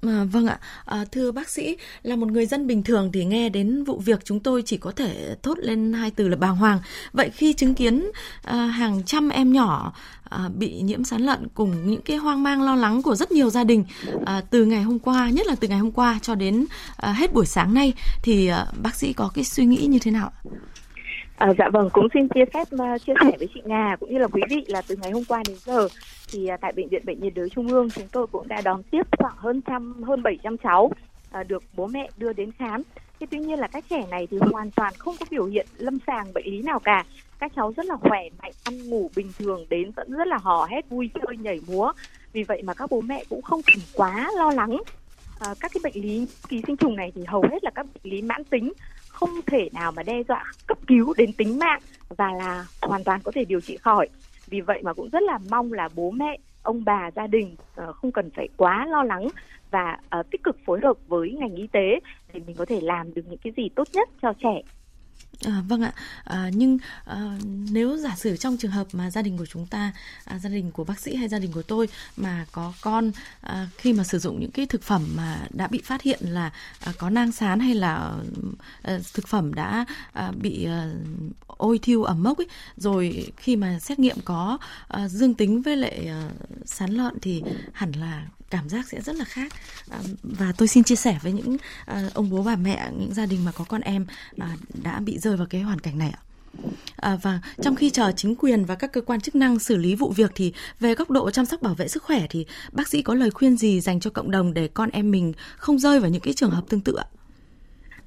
À, 0.08 0.24
vâng 0.32 0.48
ạ, 0.48 0.60
à, 0.86 1.06
thưa 1.12 1.32
bác 1.32 1.50
sĩ, 1.50 1.78
là 2.04 2.16
một 2.16 2.32
người 2.32 2.46
dân 2.46 2.68
bình 2.68 2.84
thường 2.84 3.10
thì 3.14 3.26
nghe 3.26 3.50
đến 3.50 3.84
vụ 3.84 4.00
việc 4.00 4.26
chúng 4.26 4.40
tôi 4.40 4.64
chỉ 4.66 4.78
có 4.78 4.92
thể 4.92 5.36
thốt 5.44 5.58
lên 5.60 5.94
hai 5.94 6.12
từ 6.12 6.28
là 6.28 6.36
bàng 6.36 6.56
hoàng. 6.56 6.80
Vậy 7.14 7.30
khi 7.30 7.54
chứng 7.54 7.76
kiến 7.76 8.12
à, 8.44 8.66
hàng 8.66 9.04
trăm 9.04 9.30
em 9.30 9.54
nhỏ 9.54 9.94
à, 10.30 10.50
bị 10.56 10.82
nhiễm 10.82 11.04
sán 11.04 11.22
lợn 11.22 11.48
cùng 11.54 11.92
những 11.92 12.02
cái 12.02 12.18
hoang 12.18 12.44
mang 12.44 12.62
lo 12.62 12.76
lắng 12.76 13.02
của 13.02 13.16
rất 13.16 13.32
nhiều 13.32 13.50
gia 13.50 13.64
đình 13.64 13.86
à, 14.26 14.42
từ 14.50 14.66
ngày 14.66 14.84
hôm 14.84 15.00
qua, 15.00 15.30
nhất 15.30 15.48
là 15.48 15.56
từ 15.56 15.68
ngày 15.68 15.80
hôm 15.80 15.92
qua 15.92 16.20
cho 16.22 16.36
đến 16.36 16.66
à, 16.98 17.14
hết 17.14 17.34
buổi 17.34 17.46
sáng 17.46 17.74
nay, 17.74 17.94
thì 18.24 18.48
à, 18.48 18.66
bác 18.82 18.96
sĩ 18.96 19.14
có 19.14 19.32
cái 19.34 19.44
suy 19.44 19.66
nghĩ 19.66 19.86
như 19.86 20.00
thế 20.00 20.12
nào? 20.12 20.32
À, 21.44 21.54
dạ 21.57 21.69
vâng, 21.74 21.90
cũng 21.94 22.07
xin 22.13 22.28
chia 22.28 22.45
phép 22.45 22.68
uh, 22.75 23.01
chia 23.06 23.13
sẻ 23.24 23.31
với 23.40 23.48
chị 23.54 23.62
Nga 23.66 23.95
cũng 24.00 24.13
như 24.13 24.18
là 24.18 24.28
quý 24.28 24.42
vị 24.50 24.63
là 24.68 24.81
từ 24.88 24.95
ngày 25.01 25.12
hôm 25.12 25.24
qua 25.28 25.44
đến 25.48 25.57
giờ 25.66 25.88
thì 26.31 26.50
uh, 26.54 26.62
tại 26.62 26.74
bệnh 26.75 26.90
viện 26.90 27.06
bệnh 27.06 27.22
nhiệt 27.22 27.34
đới 27.36 27.50
trung 27.50 27.68
ương 27.68 27.90
chúng 27.90 28.07
tôi 28.12 28.28
cũng 28.28 28.48
đã 28.48 28.62
đón 28.62 28.84
tiếp 28.84 29.07
khoảng 29.18 29.34
hơn 29.38 29.62
trăm 29.62 30.04
hơn 30.04 30.24
700 30.24 30.57
cháu 30.57 30.92
uh, 31.40 31.48
được 31.48 31.63
bố 31.75 31.88
mẹ 31.88 32.10
đưa 32.18 32.34
đến 32.34 32.51
khám. 32.51 32.81
Thế 33.19 33.28
tuy 33.31 33.40
nhiên 33.40 33.60
là 33.60 33.68
các 33.68 33.84
trẻ 33.90 34.06
này 34.12 34.28
thì 34.31 34.38
hoàn 34.51 34.72
toàn 34.72 34.94
không 34.98 35.16
có 35.19 35.25
biểu 35.30 35.45
hiện 35.45 35.68
lâm 35.78 35.98
sàng 36.07 36.34
bệnh 36.34 36.45
lý 36.45 36.62
nào 36.62 36.80
cả. 36.80 37.04
Các 37.40 37.51
cháu 37.56 37.74
rất 37.78 37.86
là 37.86 37.95
khỏe 37.95 38.22
mạnh, 38.42 38.51
ăn 38.63 38.90
ngủ 38.90 39.10
bình 39.16 39.31
thường 39.40 39.66
đến 39.69 39.92
vẫn 39.92 40.12
rất 40.12 40.28
là 40.28 40.38
hò 40.38 40.66
hét 40.66 40.90
vui 40.90 41.10
chơi 41.13 41.38
nhảy 41.38 41.60
múa. 41.68 41.92
Vì 42.34 42.44
vậy 42.44 42.62
mà 42.63 42.74
các 42.74 42.90
bố 42.92 43.01
mẹ 43.01 43.24
cũng 43.30 43.42
không 43.42 43.62
cần 43.66 43.78
quá 43.94 44.31
lo 44.38 44.51
lắng. 44.51 44.78
À, 45.40 45.54
các 45.60 45.72
cái 45.74 45.81
bệnh 45.84 46.04
lý 46.04 46.28
ký 46.50 46.62
sinh 46.68 46.78
trùng 46.78 46.95
này 46.95 47.12
thì 47.16 47.24
hầu 47.28 47.42
hết 47.51 47.63
là 47.63 47.72
các 47.75 47.86
bệnh 47.94 48.13
lý 48.13 48.22
mãn 48.22 48.44
tính 48.44 48.74
không 49.13 49.30
thể 49.48 49.69
nào 49.74 49.92
mà 49.92 50.04
đe 50.04 50.24
dọa 50.27 50.44
cấp 50.68 50.77
cứu 50.88 51.13
đến 51.18 51.33
tính 51.33 51.60
mạng 51.60 51.81
và 52.10 52.31
là 52.31 52.65
hoàn 52.81 53.04
toàn 53.04 53.21
có 53.24 53.31
thể 53.36 53.45
điều 53.45 53.62
trị 53.62 53.77
khỏi. 53.77 54.07
Vì 54.48 54.62
vậy 54.62 54.81
mà 54.83 54.94
cũng 54.94 55.10
rất 55.10 55.24
là 55.24 55.39
mong 55.50 55.74
là 55.74 55.89
bố 55.95 56.12
mẹ 56.12 56.38
ông 56.63 56.83
bà 56.86 57.12
gia 57.15 57.27
đình 57.27 57.56
uh, 57.89 57.95
không 57.95 58.12
cần 58.12 58.30
phải 58.36 58.48
quá 58.57 58.86
lo 58.89 59.04
lắng 59.04 59.27
và 59.71 59.98
uh, 60.19 60.31
tích 60.31 60.44
cực 60.44 60.57
phối 60.65 60.80
hợp 60.83 60.98
với 61.07 61.31
ngành 61.31 61.56
y 61.56 61.68
tế 61.68 62.00
để 62.33 62.42
mình 62.48 62.56
có 62.56 62.65
thể 62.65 62.81
làm 62.81 63.13
được 63.13 63.21
những 63.30 63.39
cái 63.44 63.54
gì 63.57 63.69
tốt 63.75 63.88
nhất 63.94 64.10
cho 64.21 64.33
trẻ. 64.44 64.62
À, 65.41 65.63
vâng 65.68 65.81
ạ, 65.81 65.94
à, 66.24 66.50
nhưng 66.53 66.77
à, 67.06 67.38
nếu 67.71 67.97
giả 67.97 68.15
sử 68.15 68.38
trong 68.38 68.57
trường 68.57 68.71
hợp 68.71 68.88
mà 68.91 69.12
gia 69.12 69.21
đình 69.21 69.38
của 69.38 69.45
chúng 69.45 69.65
ta, 69.65 69.91
à, 70.25 70.39
gia 70.39 70.50
đình 70.50 70.71
của 70.71 70.83
bác 70.83 71.00
sĩ 71.00 71.15
hay 71.15 71.27
gia 71.27 71.39
đình 71.39 71.51
của 71.51 71.62
tôi 71.62 71.88
mà 72.18 72.45
có 72.51 72.74
con 72.81 73.12
à, 73.41 73.68
khi 73.77 73.94
mà 73.94 74.03
sử 74.03 74.19
dụng 74.19 74.39
những 74.39 74.51
cái 74.51 74.65
thực 74.65 74.83
phẩm 74.83 75.07
mà 75.15 75.47
đã 75.50 75.68
bị 75.68 75.81
phát 75.85 76.01
hiện 76.01 76.19
là 76.21 76.51
à, 76.80 76.94
có 76.97 77.09
nang 77.09 77.31
sán 77.31 77.59
hay 77.59 77.75
là 77.75 78.13
à, 78.81 79.00
thực 79.13 79.27
phẩm 79.27 79.53
đã 79.53 79.85
à, 80.13 80.31
bị 80.41 80.65
à, 80.65 80.91
ôi 81.47 81.80
thiêu 81.81 82.03
ẩm 82.03 82.24
mốc 82.24 82.38
ấy, 82.38 82.47
rồi 82.77 83.31
khi 83.38 83.56
mà 83.56 83.80
xét 83.80 84.00
nghiệm 84.00 84.18
có 84.25 84.57
à, 84.88 85.07
dương 85.07 85.33
tính 85.33 85.62
với 85.62 85.77
lại 85.77 86.07
à, 86.07 86.30
sán 86.65 86.91
lợn 86.91 87.13
thì 87.21 87.44
hẳn 87.74 87.91
là 87.91 88.27
cảm 88.53 88.69
giác 88.69 88.88
sẽ 88.88 89.01
rất 89.01 89.15
là 89.15 89.25
khác. 89.25 89.53
À, 89.89 90.00
và 90.24 90.51
tôi 90.57 90.68
xin 90.68 90.83
chia 90.83 90.95
sẻ 90.95 91.19
với 91.21 91.31
những 91.31 91.57
à, 91.85 92.09
ông 92.13 92.30
bố 92.30 92.44
bà 92.44 92.56
mẹ 92.56 92.91
những 93.00 93.13
gia 93.13 93.25
đình 93.25 93.45
mà 93.45 93.51
có 93.51 93.63
con 93.63 93.81
em 93.81 94.06
à, 94.38 94.57
đã 94.83 95.00
bị 95.00 95.19
rơi 95.24 95.38
vào 95.38 95.48
cái 95.50 95.62
hoàn 95.62 95.80
cảnh 95.80 95.98
này 95.98 96.10
ạ 96.14 96.22
À, 96.98 97.18
và 97.22 97.40
trong 97.62 97.75
khi 97.75 97.90
chờ 97.90 98.12
chính 98.16 98.36
quyền 98.36 98.66
và 98.66 98.75
các 98.75 98.92
cơ 98.94 99.02
quan 99.02 99.22
chức 99.22 99.36
năng 99.36 99.60
xử 99.60 99.78
lý 99.78 99.96
vụ 99.96 100.12
việc 100.16 100.31
thì 100.36 100.54
về 100.80 100.96
góc 100.96 101.10
độ 101.12 101.31
chăm 101.31 101.46
sóc 101.46 101.62
bảo 101.62 101.74
vệ 101.74 101.88
sức 101.88 102.04
khỏe 102.04 102.20
thì 102.30 102.46
bác 102.72 102.88
sĩ 102.88 103.02
có 103.02 103.14
lời 103.14 103.31
khuyên 103.31 103.58
gì 103.58 103.80
dành 103.80 104.00
cho 104.00 104.10
cộng 104.10 104.31
đồng 104.31 104.54
để 104.54 104.70
con 104.74 104.90
em 104.94 105.12
mình 105.12 105.34
không 105.56 105.78
rơi 105.78 106.00
vào 106.00 106.10
những 106.10 106.22
cái 106.22 106.34
trường 106.34 106.50
hợp 106.50 106.64
tương 106.70 106.81
tự 106.81 106.96
ạ? 106.96 107.06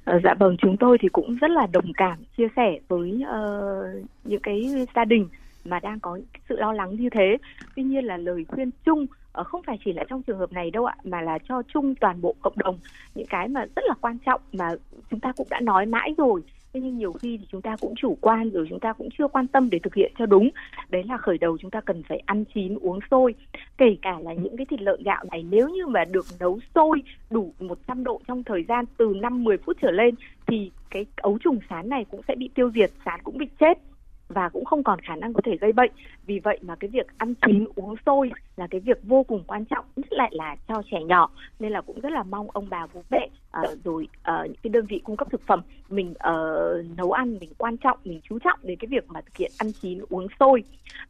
À, 0.05 0.19
dạ 0.25 0.35
vâng, 0.39 0.57
chúng 0.63 0.77
tôi 0.77 0.99
thì 1.01 1.09
cũng 1.09 1.37
rất 1.37 1.51
là 1.51 1.67
đồng 1.73 1.93
cảm 1.97 2.19
chia 2.37 2.49
sẻ 2.57 2.79
với 2.89 3.23
uh, 3.23 4.07
những 4.25 4.41
cái 4.43 4.87
gia 4.95 5.05
đình 5.05 5.29
mà 5.65 5.81
đang 5.81 6.01
có 6.01 6.19
sự 6.49 6.57
lo 6.57 6.73
lắng 6.73 6.97
như 6.97 7.09
thế. 7.13 7.37
Tuy 7.77 7.83
nhiên 7.83 8.05
là 8.05 8.17
lời 8.17 8.45
khuyên 8.49 8.71
chung 8.85 9.07
ờ, 9.33 9.45
không 9.45 9.63
phải 9.63 9.79
chỉ 9.85 9.93
là 9.93 10.05
trong 10.09 10.23
trường 10.23 10.39
hợp 10.39 10.53
này 10.53 10.71
đâu 10.71 10.85
ạ 10.85 10.95
mà 11.05 11.21
là 11.21 11.39
cho 11.49 11.63
chung 11.75 11.95
toàn 11.95 12.21
bộ 12.21 12.35
cộng 12.41 12.59
đồng 12.59 12.79
những 13.15 13.27
cái 13.27 13.49
mà 13.49 13.67
rất 13.77 13.83
là 13.89 13.95
quan 14.01 14.19
trọng 14.19 14.41
mà 14.53 14.71
chúng 15.11 15.21
ta 15.21 15.33
cũng 15.37 15.47
đã 15.51 15.61
nói 15.61 15.87
mãi 15.87 16.15
rồi 16.17 16.43
thế 16.73 16.81
nhưng 16.81 16.99
nhiều 16.99 17.13
khi 17.13 17.39
thì 17.39 17.47
chúng 17.53 17.63
ta 17.63 17.77
cũng 17.81 17.95
chủ 17.97 18.19
quan 18.21 18.51
rồi, 18.51 18.67
chúng 18.71 18.81
ta 18.81 18.93
cũng 18.93 19.09
chưa 19.19 19.29
quan 19.29 19.47
tâm 19.47 19.71
để 19.71 19.79
thực 19.79 19.95
hiện 19.95 20.13
cho 20.19 20.27
đúng. 20.27 20.51
Đấy 20.89 21.03
là 21.09 21.17
khởi 21.17 21.39
đầu 21.39 21.59
chúng 21.59 21.71
ta 21.71 21.81
cần 21.81 22.03
phải 22.03 22.23
ăn 22.27 22.45
chín, 22.55 22.79
uống 22.81 22.99
sôi. 23.11 23.35
Kể 23.79 23.97
cả 24.03 24.19
là 24.21 24.33
những 24.33 24.57
cái 24.57 24.67
thịt 24.67 24.83
lợn 24.83 25.03
gạo 25.03 25.25
này, 25.31 25.47
nếu 25.51 25.69
như 25.69 25.87
mà 25.87 26.05
được 26.05 26.27
nấu 26.41 26.61
sôi 26.75 27.03
đủ 27.31 27.53
100 27.61 28.05
độ 28.05 28.21
trong 28.29 28.45
thời 28.45 28.65
gian 28.69 28.85
từ 28.97 29.15
5 29.17 29.45
10 29.45 29.57
phút 29.59 29.77
trở 29.83 29.91
lên, 29.91 30.15
thì 30.47 30.71
cái 30.91 31.07
ấu 31.17 31.39
trùng 31.39 31.59
sán 31.71 31.89
này 31.89 32.05
cũng 32.11 32.21
sẽ 32.29 32.35
bị 32.35 32.51
tiêu 32.55 32.71
diệt, 32.75 32.91
sán 33.05 33.21
cũng 33.25 33.39
bị 33.39 33.47
chết 33.61 33.79
và 34.29 34.49
cũng 34.49 34.65
không 34.65 34.83
còn 34.83 35.01
khả 35.01 35.17
năng 35.17 35.33
có 35.33 35.41
thể 35.45 35.57
gây 35.61 35.73
bệnh. 35.73 35.91
Vì 36.27 36.39
vậy 36.39 36.59
mà 36.63 36.77
cái 36.77 36.91
việc 36.91 37.07
ăn 37.19 37.35
chín 37.47 37.65
uống 37.75 37.95
sôi 38.07 38.31
là 38.57 38.67
cái 38.67 38.81
việc 38.81 38.99
vô 39.03 39.23
cùng 39.23 39.45
quan 39.47 39.65
trọng 39.65 39.85
nhất 39.97 40.13
lại 40.13 40.31
là 40.35 40.57
cho 40.69 40.83
trẻ 40.91 41.03
nhỏ. 41.03 41.31
Nên 41.59 41.73
là 41.73 41.81
cũng 41.81 42.01
rất 42.01 42.13
là 42.13 42.23
mong 42.23 42.47
ông 42.51 42.67
bà 42.71 42.87
bố 42.95 43.03
mẹ 43.11 43.29
uh, 43.61 43.85
rồi 43.85 44.09
uh, 44.21 44.47
những 44.47 44.61
cái 44.63 44.71
đơn 44.71 44.87
vị 44.87 45.01
cung 45.05 45.17
cấp 45.17 45.29
thực 45.31 45.47
phẩm 45.47 45.63
mình 45.89 46.11
uh, 46.11 46.97
nấu 46.97 47.13
ăn 47.13 47.39
mình 47.41 47.51
quan 47.59 47.77
trọng 47.77 47.99
mình 48.05 48.21
chú 48.29 48.39
trọng 48.39 48.59
đến 48.63 48.79
cái 48.79 48.89
việc 48.89 49.05
mà 49.09 49.21
thực 49.21 49.37
hiện 49.37 49.51
ăn 49.59 49.73
chín 49.73 50.01
uống 50.09 50.27
sôi 50.41 50.65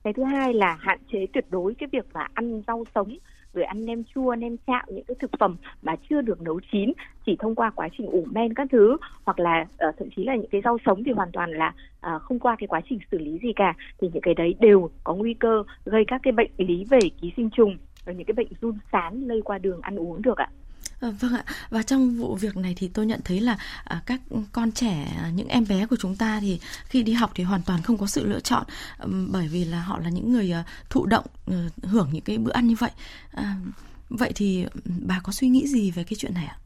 cái 0.04 0.12
thứ 0.12 0.24
hai 0.24 0.54
là 0.54 0.76
hạn 0.80 0.98
chế 1.12 1.26
tuyệt 1.32 1.44
đối 1.50 1.74
cái 1.74 1.88
việc 1.92 2.06
mà 2.12 2.26
ăn 2.34 2.62
rau 2.66 2.84
sống 2.94 3.16
rồi 3.56 3.64
ăn 3.64 3.84
nem 3.84 4.02
chua 4.14 4.34
nem 4.34 4.56
chạo 4.66 4.82
những 4.88 5.04
cái 5.04 5.14
thực 5.20 5.30
phẩm 5.38 5.56
mà 5.82 5.96
chưa 6.10 6.20
được 6.20 6.40
nấu 6.40 6.60
chín 6.72 6.92
chỉ 7.26 7.36
thông 7.38 7.54
qua 7.54 7.70
quá 7.70 7.88
trình 7.98 8.06
ủ 8.06 8.26
men 8.30 8.54
các 8.54 8.68
thứ 8.72 8.96
hoặc 9.24 9.38
là 9.38 9.66
uh, 9.88 9.94
thậm 9.98 10.08
chí 10.16 10.24
là 10.24 10.34
những 10.34 10.50
cái 10.50 10.60
rau 10.64 10.78
sống 10.86 11.04
thì 11.04 11.12
hoàn 11.12 11.32
toàn 11.32 11.50
là 11.50 11.74
uh, 12.06 12.22
không 12.22 12.38
qua 12.38 12.56
cái 12.58 12.66
quá 12.66 12.80
trình 12.88 12.98
xử 13.10 13.18
lý 13.18 13.38
gì 13.42 13.52
cả 13.56 13.74
thì 14.00 14.10
những 14.12 14.22
cái 14.22 14.34
đấy 14.34 14.54
đều 14.60 14.90
có 15.04 15.14
nguy 15.14 15.34
cơ 15.34 15.62
gây 15.84 16.04
các 16.06 16.20
cái 16.22 16.32
bệnh 16.32 16.50
lý 16.56 16.84
về 16.90 16.98
ký 17.20 17.32
sinh 17.36 17.50
trùng 17.50 17.76
và 18.04 18.12
những 18.12 18.26
cái 18.26 18.34
bệnh 18.34 18.48
run 18.60 18.78
sán 18.92 19.20
lây 19.20 19.42
qua 19.42 19.58
đường 19.58 19.80
ăn 19.82 19.96
uống 19.96 20.22
được 20.22 20.38
ạ. 20.38 20.48
Ờ, 21.00 21.10
vâng 21.20 21.34
ạ 21.34 21.44
và 21.70 21.82
trong 21.82 22.16
vụ 22.16 22.34
việc 22.36 22.56
này 22.56 22.74
thì 22.76 22.88
tôi 22.88 23.06
nhận 23.06 23.20
thấy 23.24 23.40
là 23.40 23.58
à, 23.84 24.02
các 24.06 24.20
con 24.52 24.72
trẻ 24.72 25.16
à, 25.22 25.30
những 25.34 25.48
em 25.48 25.66
bé 25.68 25.86
của 25.86 25.96
chúng 25.96 26.16
ta 26.16 26.40
thì 26.40 26.60
khi 26.88 27.02
đi 27.02 27.12
học 27.12 27.30
thì 27.34 27.44
hoàn 27.44 27.62
toàn 27.62 27.82
không 27.82 27.98
có 27.98 28.06
sự 28.06 28.26
lựa 28.26 28.40
chọn 28.40 28.64
bởi 29.32 29.48
vì 29.48 29.64
là 29.64 29.82
họ 29.82 29.98
là 29.98 30.08
những 30.08 30.32
người 30.32 30.52
à, 30.52 30.64
thụ 30.90 31.06
động 31.06 31.26
ờ, 31.46 31.68
hưởng 31.82 32.08
những 32.12 32.22
cái 32.22 32.38
bữa 32.38 32.52
ăn 32.52 32.66
như 32.66 32.74
vậy 32.78 32.90
à, 33.30 33.56
vậy 34.08 34.32
thì 34.34 34.66
bà 34.86 35.20
có 35.20 35.32
suy 35.32 35.48
nghĩ 35.48 35.66
gì 35.66 35.90
về 35.90 36.04
cái 36.04 36.16
chuyện 36.18 36.34
này 36.34 36.46
ạ? 36.46 36.56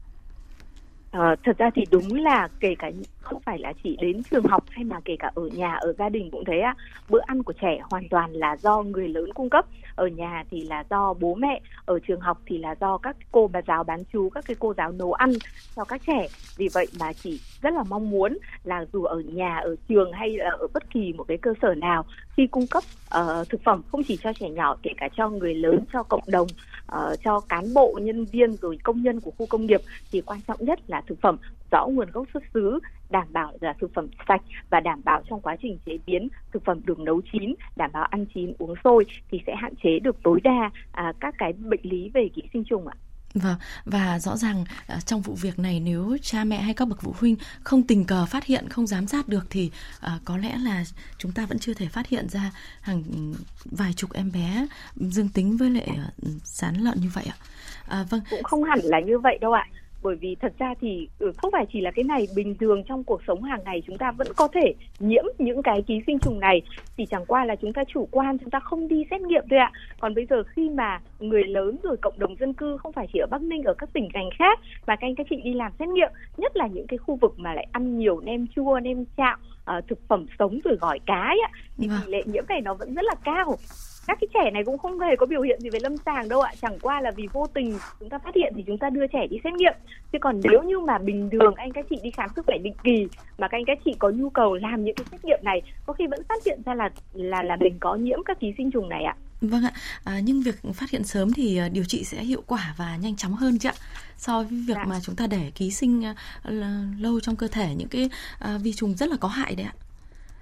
À, 1.11 1.35
thật 1.43 1.57
ra 1.57 1.69
thì 1.75 1.83
đúng 1.91 2.15
là 2.15 2.47
kể 2.59 2.75
cả 2.79 2.91
không 3.21 3.41
phải 3.41 3.59
là 3.59 3.73
chỉ 3.83 3.97
đến 4.01 4.21
trường 4.31 4.43
học 4.43 4.63
hay 4.69 4.83
mà 4.83 4.99
kể 5.05 5.15
cả 5.19 5.31
ở 5.35 5.43
nhà 5.53 5.75
ở 5.75 5.93
gia 5.93 6.09
đình 6.09 6.29
cũng 6.31 6.43
thế 6.47 6.59
ạ. 6.59 6.75
Bữa 7.09 7.19
ăn 7.25 7.43
của 7.43 7.53
trẻ 7.53 7.79
hoàn 7.89 8.09
toàn 8.09 8.33
là 8.33 8.57
do 8.57 8.81
người 8.81 9.07
lớn 9.07 9.33
cung 9.33 9.49
cấp. 9.49 9.65
Ở 9.95 10.07
nhà 10.07 10.43
thì 10.51 10.61
là 10.61 10.83
do 10.89 11.13
bố 11.13 11.35
mẹ 11.35 11.61
ở 11.85 11.99
trường 12.07 12.19
học 12.19 12.37
thì 12.45 12.57
là 12.57 12.75
do 12.81 12.97
các 12.97 13.15
cô 13.31 13.47
bà 13.53 13.61
giáo 13.67 13.83
bán 13.83 14.03
chú 14.13 14.29
các 14.29 14.45
cái 14.47 14.55
cô 14.59 14.73
giáo 14.77 14.91
nấu 14.91 15.13
ăn 15.13 15.31
cho 15.75 15.83
các 15.83 16.01
trẻ. 16.07 16.27
Vì 16.57 16.67
vậy 16.73 16.87
mà 16.99 17.13
chị 17.13 17.39
rất 17.61 17.73
là 17.73 17.83
mong 17.89 18.09
muốn 18.09 18.37
là 18.63 18.85
dù 18.93 19.03
ở 19.03 19.19
nhà 19.19 19.57
ở 19.57 19.75
trường 19.89 20.11
hay 20.11 20.29
là 20.37 20.49
ở 20.59 20.67
bất 20.73 20.89
kỳ 20.89 21.13
một 21.13 21.23
cái 21.27 21.37
cơ 21.37 21.53
sở 21.61 21.75
nào 21.75 22.05
khi 22.37 22.47
cung 22.47 22.67
cấp 22.67 22.83
uh, 23.19 23.49
thực 23.49 23.63
phẩm 23.63 23.81
không 23.91 24.03
chỉ 24.03 24.17
cho 24.17 24.33
trẻ 24.33 24.49
nhỏ 24.49 24.77
kể 24.83 24.91
cả 24.97 25.09
cho 25.17 25.29
người 25.29 25.55
lớn 25.55 25.79
cho 25.93 26.03
cộng 26.03 26.23
đồng 26.27 26.47
uh, 26.95 27.19
cho 27.23 27.39
cán 27.39 27.73
bộ 27.73 27.99
nhân 28.01 28.25
viên 28.25 28.55
rồi 28.55 28.77
công 28.83 29.01
nhân 29.01 29.19
của 29.19 29.31
khu 29.37 29.45
công 29.45 29.65
nghiệp 29.65 29.81
thì 30.11 30.21
quan 30.21 30.39
trọng 30.47 30.57
nhất 30.59 30.79
là 30.87 31.01
thực 31.07 31.21
phẩm 31.21 31.37
rõ 31.71 31.87
nguồn 31.87 32.11
gốc 32.11 32.27
xuất 32.33 32.43
xứ 32.53 32.79
đảm 33.09 33.27
bảo 33.29 33.53
là 33.61 33.73
thực 33.79 33.93
phẩm 33.93 34.07
sạch 34.27 34.41
và 34.69 34.79
đảm 34.79 35.01
bảo 35.05 35.21
trong 35.29 35.41
quá 35.41 35.55
trình 35.61 35.77
chế 35.85 35.97
biến 36.05 36.27
thực 36.51 36.65
phẩm 36.65 36.81
được 36.85 36.99
nấu 36.99 37.21
chín 37.33 37.55
đảm 37.75 37.91
bảo 37.93 38.03
ăn 38.03 38.25
chín 38.33 38.53
uống 38.57 38.75
sôi 38.83 39.05
thì 39.31 39.41
sẽ 39.47 39.55
hạn 39.55 39.73
chế 39.83 39.99
được 39.99 40.23
tối 40.23 40.39
đa 40.43 40.71
à, 40.91 41.13
các 41.19 41.35
cái 41.37 41.53
bệnh 41.53 41.81
lý 41.83 42.09
về 42.13 42.29
ký 42.35 42.41
sinh 42.53 42.63
trùng 42.63 42.87
ạ. 42.87 42.95
Vâng, 43.33 43.57
và 43.85 44.19
rõ 44.19 44.37
ràng 44.37 44.65
à, 44.87 44.99
trong 45.05 45.21
vụ 45.21 45.35
việc 45.35 45.59
này 45.59 45.79
nếu 45.79 46.17
cha 46.21 46.43
mẹ 46.43 46.61
hay 46.61 46.73
các 46.73 46.87
bậc 46.87 47.01
phụ 47.01 47.15
huynh 47.19 47.35
không 47.63 47.83
tình 47.83 48.05
cờ 48.05 48.25
phát 48.25 48.45
hiện, 48.45 48.69
không 48.69 48.87
giám 48.87 49.07
sát 49.07 49.27
được 49.27 49.45
thì 49.49 49.71
uh, 50.05 50.11
có 50.25 50.37
lẽ 50.37 50.57
là 50.57 50.83
chúng 51.17 51.31
ta 51.31 51.45
vẫn 51.45 51.59
chưa 51.59 51.73
thể 51.73 51.87
phát 51.87 52.07
hiện 52.07 52.29
ra 52.29 52.51
hàng 52.81 53.03
vài 53.65 53.93
chục 53.93 54.13
em 54.13 54.31
bé 54.31 54.67
dương 54.95 55.29
tính 55.29 55.57
với 55.57 55.69
lại 55.69 55.87
à, 55.97 56.09
sán 56.43 56.75
lợn 56.75 57.01
như 57.01 57.09
vậy 57.13 57.25
ạ. 57.29 57.35
À, 57.87 58.05
vâng. 58.09 58.21
Cũng 58.29 58.43
không 58.43 58.63
hẳn 58.63 58.79
là 58.83 58.99
như 58.99 59.19
vậy 59.19 59.37
đâu 59.41 59.51
ạ 59.51 59.67
bởi 60.03 60.15
vì 60.15 60.35
thật 60.35 60.53
ra 60.59 60.73
thì 60.81 61.09
ừ, 61.19 61.31
không 61.37 61.51
phải 61.51 61.65
chỉ 61.73 61.81
là 61.81 61.91
cái 61.91 62.03
này 62.03 62.27
bình 62.35 62.55
thường 62.59 62.83
trong 62.83 63.03
cuộc 63.03 63.21
sống 63.27 63.43
hàng 63.43 63.63
ngày 63.65 63.83
chúng 63.87 63.97
ta 63.97 64.11
vẫn 64.11 64.27
có 64.35 64.47
thể 64.47 64.73
nhiễm 64.99 65.23
những 65.37 65.63
cái 65.63 65.81
ký 65.81 66.01
sinh 66.07 66.19
trùng 66.19 66.39
này. 66.39 66.61
Chỉ 66.97 67.05
chẳng 67.05 67.25
qua 67.25 67.45
là 67.45 67.55
chúng 67.55 67.73
ta 67.73 67.83
chủ 67.93 68.07
quan 68.11 68.37
chúng 68.37 68.49
ta 68.49 68.59
không 68.59 68.87
đi 68.87 69.03
xét 69.11 69.21
nghiệm 69.21 69.43
thôi 69.49 69.59
ạ. 69.59 69.71
Còn 69.99 70.15
bây 70.15 70.25
giờ 70.25 70.43
khi 70.43 70.69
mà 70.69 71.01
người 71.19 71.43
lớn 71.43 71.77
rồi 71.83 71.97
cộng 72.01 72.19
đồng 72.19 72.35
dân 72.39 72.53
cư 72.53 72.77
không 72.77 72.93
phải 72.93 73.07
chỉ 73.13 73.19
ở 73.19 73.27
Bắc 73.31 73.41
Ninh 73.41 73.63
ở 73.63 73.73
các 73.73 73.89
tỉnh 73.93 74.09
thành 74.13 74.29
khác 74.39 74.59
mà 74.87 74.95
các 74.95 75.07
anh 75.07 75.15
các 75.15 75.27
chị 75.29 75.35
đi 75.43 75.53
làm 75.53 75.71
xét 75.79 75.87
nghiệm 75.87 76.11
nhất 76.37 76.57
là 76.57 76.67
những 76.67 76.87
cái 76.87 76.97
khu 76.97 77.15
vực 77.15 77.33
mà 77.37 77.53
lại 77.53 77.67
ăn 77.71 77.97
nhiều 77.97 78.19
nem 78.19 78.47
chua 78.55 78.79
nem 78.79 79.05
chạo 79.17 79.37
uh, 79.77 79.87
thực 79.87 80.07
phẩm 80.07 80.25
sống 80.39 80.59
rồi 80.63 80.77
gỏi 80.81 80.99
cá 81.05 81.21
ấy, 81.21 81.39
thì 81.77 81.87
vâng. 81.87 81.99
tỷ 82.05 82.11
lệ 82.11 82.23
nhiễm 82.25 82.43
này 82.49 82.61
nó 82.61 82.73
vẫn 82.73 82.93
rất 82.93 83.05
là 83.05 83.15
cao 83.23 83.57
các 84.11 84.17
cái 84.21 84.27
trẻ 84.33 84.51
này 84.51 84.63
cũng 84.65 84.77
không 84.77 84.99
hề 84.99 85.15
có 85.15 85.25
biểu 85.25 85.41
hiện 85.41 85.59
gì 85.61 85.69
về 85.69 85.79
lâm 85.83 85.97
sàng 85.97 86.29
đâu 86.29 86.41
ạ. 86.41 86.51
Chẳng 86.61 86.79
qua 86.81 87.01
là 87.01 87.11
vì 87.11 87.27
vô 87.33 87.47
tình 87.53 87.77
chúng 87.99 88.09
ta 88.09 88.17
phát 88.17 88.35
hiện 88.35 88.53
thì 88.55 88.63
chúng 88.67 88.77
ta 88.77 88.89
đưa 88.89 89.07
trẻ 89.07 89.27
đi 89.29 89.37
xét 89.43 89.53
nghiệm. 89.53 89.73
Chứ 90.11 90.17
còn 90.21 90.41
nếu 90.43 90.63
như 90.63 90.79
mà 90.79 90.97
bình 90.97 91.29
thường 91.29 91.53
anh 91.55 91.71
các 91.71 91.85
chị 91.89 91.95
đi 92.03 92.11
khám 92.11 92.29
sức 92.35 92.45
khỏe 92.45 92.57
định 92.63 92.73
kỳ 92.83 93.07
mà 93.37 93.47
các 93.47 93.57
anh 93.57 93.65
các 93.67 93.77
chị 93.85 93.95
có 93.99 94.09
nhu 94.09 94.29
cầu 94.29 94.55
làm 94.55 94.83
những 94.83 94.95
cái 94.95 95.05
xét 95.11 95.25
nghiệm 95.25 95.39
này 95.43 95.61
có 95.85 95.93
khi 95.93 96.07
vẫn 96.07 96.23
phát 96.29 96.45
hiện 96.45 96.61
ra 96.65 96.73
là 96.73 96.89
là 97.13 97.43
là 97.43 97.55
mình 97.55 97.77
có 97.79 97.95
nhiễm 97.95 98.23
các 98.25 98.39
ký 98.39 98.53
sinh 98.57 98.71
trùng 98.71 98.89
này 98.89 99.03
ạ. 99.03 99.15
Vâng 99.41 99.63
ạ, 99.63 99.71
à, 100.03 100.19
nhưng 100.23 100.41
việc 100.41 100.55
phát 100.73 100.89
hiện 100.89 101.03
sớm 101.03 101.33
thì 101.33 101.57
à, 101.57 101.69
điều 101.69 101.83
trị 101.83 102.03
sẽ 102.03 102.23
hiệu 102.23 102.43
quả 102.47 102.73
và 102.77 102.97
nhanh 103.01 103.15
chóng 103.15 103.33
hơn 103.33 103.59
chứ 103.59 103.69
ạ. 103.69 103.75
So 104.17 104.43
với 104.43 104.63
việc 104.67 104.73
dạ. 104.75 104.85
mà 104.87 104.99
chúng 105.03 105.15
ta 105.15 105.27
để 105.27 105.51
ký 105.55 105.71
sinh 105.71 106.03
uh, 106.09 106.51
lâu 106.99 107.19
trong 107.19 107.35
cơ 107.35 107.47
thể 107.47 107.75
những 107.75 107.87
cái 107.87 108.09
uh, 108.55 108.61
vi 108.61 108.73
trùng 108.73 108.93
rất 108.93 109.09
là 109.09 109.17
có 109.19 109.27
hại 109.27 109.55
đấy 109.55 109.65
ạ. 109.65 109.73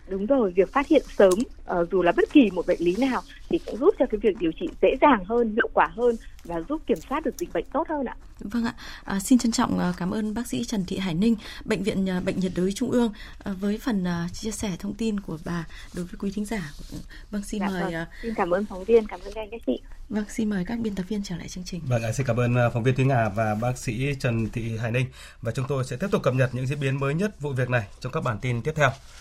Đúng 0.10 0.26
rồi, 0.26 0.54
việc 0.56 0.74
phát 0.74 0.88
hiện 0.88 1.04
sớm 1.18 1.34
uh, 1.34 1.92
dù 1.92 2.02
là 2.02 2.12
bất 2.12 2.32
kỳ 2.34 2.50
một 2.52 2.68
bệnh 2.68 2.82
lý 2.82 2.96
nào 2.96 3.22
thì 3.50 3.60
cũng 3.66 3.78
giúp 3.78 3.96
cho 4.00 4.06
cái 4.12 4.20
việc 4.24 4.38
điều 4.40 4.52
trị 4.60 4.70
dễ 4.82 4.90
dàng 5.02 5.26
hơn, 5.26 5.52
hiệu 5.56 5.70
quả 5.74 5.88
hơn 5.96 6.16
và 6.44 6.56
giúp 6.70 6.82
kiểm 6.88 6.98
soát 7.10 7.26
được 7.26 7.36
dịch 7.38 7.54
bệnh 7.54 7.66
tốt 7.74 7.88
hơn 7.90 8.06
ạ. 8.06 8.16
Vâng 8.40 8.66
ạ, 8.66 8.74
à, 9.04 9.20
xin 9.20 9.40
trân 9.40 9.52
trọng 9.52 9.80
à, 9.80 9.94
cảm 9.98 10.12
ơn 10.12 10.34
bác 10.34 10.48
sĩ 10.48 10.66
Trần 10.66 10.86
Thị 10.86 10.98
Hải 10.98 11.14
Ninh, 11.14 11.36
bệnh 11.66 11.84
viện 11.84 12.10
à, 12.10 12.20
bệnh 12.20 12.40
nhiệt 12.40 12.52
đới 12.56 12.72
Trung 12.72 12.92
ương 12.92 13.14
à, 13.44 13.54
với 13.60 13.78
phần 13.78 14.06
chia 14.34 14.52
sẻ 14.52 14.72
thông 14.80 14.94
tin 14.94 15.20
của 15.20 15.38
bà 15.46 15.68
đối 15.96 16.06
với 16.06 16.16
quý 16.20 16.32
thính 16.36 16.46
giả. 16.46 16.72
Vâng, 17.32 17.44
xin 17.44 17.60
dạ, 17.60 17.68
mời. 17.68 17.94
Vâng. 17.94 18.06
Xin 18.22 18.34
cảm 18.36 18.50
ơn 18.50 18.66
phóng 18.66 18.84
viên, 18.84 19.08
cảm 19.08 19.20
ơn 19.20 19.34
các 19.34 19.42
anh 19.42 19.50
các 19.52 19.62
chị. 19.68 19.82
Vâng, 20.10 20.26
xin 20.30 20.50
mời 20.50 20.64
các 20.68 20.80
biên 20.80 20.96
tập 20.96 21.04
viên 21.10 21.24
trở 21.24 21.36
lại 21.38 21.48
chương 21.48 21.64
trình. 21.64 21.82
Vâng, 21.88 22.02
xin 22.14 22.26
cảm 22.26 22.38
ơn 22.38 22.56
phóng 22.74 22.84
viên 22.84 22.96
Thúy 22.96 23.06
Ngà 23.06 23.30
và 23.30 23.56
bác 23.56 23.78
sĩ 23.78 24.16
Trần 24.20 24.50
Thị 24.50 24.78
Hải 24.78 24.92
Ninh 24.92 25.06
và 25.42 25.52
chúng 25.52 25.66
tôi 25.68 25.84
sẽ 25.84 25.96
tiếp 25.96 26.08
tục 26.12 26.24
cập 26.24 26.34
nhật 26.34 26.50
những 26.56 26.68
diễn 26.68 26.80
biến 26.80 27.00
mới 27.00 27.14
nhất 27.14 27.42
vụ 27.42 27.54
việc 27.54 27.70
này 27.70 27.88
trong 28.00 28.12
các 28.12 28.24
bản 28.24 28.38
tin 28.42 28.62
tiếp 28.62 28.72
theo. 28.76 28.90